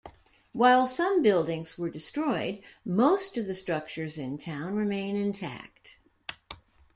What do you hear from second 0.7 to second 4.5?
some buildings were destroyed, most of the structures in